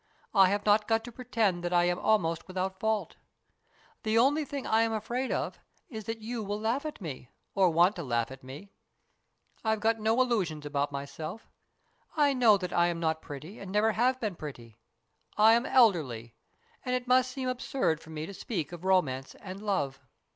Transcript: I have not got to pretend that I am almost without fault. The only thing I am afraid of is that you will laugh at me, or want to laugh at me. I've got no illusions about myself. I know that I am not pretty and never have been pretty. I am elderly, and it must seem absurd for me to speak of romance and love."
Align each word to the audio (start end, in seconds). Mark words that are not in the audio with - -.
I 0.33 0.49
have 0.49 0.65
not 0.65 0.87
got 0.87 1.03
to 1.03 1.11
pretend 1.11 1.63
that 1.63 1.71
I 1.71 1.83
am 1.83 1.99
almost 1.99 2.47
without 2.47 2.79
fault. 2.79 3.17
The 4.01 4.17
only 4.17 4.43
thing 4.45 4.65
I 4.65 4.81
am 4.81 4.91
afraid 4.93 5.31
of 5.31 5.59
is 5.89 6.05
that 6.05 6.17
you 6.23 6.41
will 6.41 6.59
laugh 6.59 6.87
at 6.87 7.01
me, 7.01 7.29
or 7.53 7.69
want 7.69 7.97
to 7.97 8.03
laugh 8.03 8.31
at 8.31 8.43
me. 8.43 8.71
I've 9.63 9.79
got 9.79 9.99
no 9.99 10.19
illusions 10.19 10.65
about 10.65 10.91
myself. 10.91 11.47
I 12.17 12.33
know 12.33 12.57
that 12.57 12.73
I 12.73 12.87
am 12.87 12.99
not 12.99 13.21
pretty 13.21 13.59
and 13.59 13.71
never 13.71 13.91
have 13.91 14.19
been 14.19 14.35
pretty. 14.35 14.75
I 15.37 15.53
am 15.53 15.67
elderly, 15.67 16.33
and 16.83 16.95
it 16.95 17.07
must 17.07 17.29
seem 17.29 17.47
absurd 17.47 18.01
for 18.01 18.09
me 18.09 18.25
to 18.25 18.33
speak 18.33 18.71
of 18.71 18.83
romance 18.83 19.35
and 19.35 19.61
love." 19.61 19.99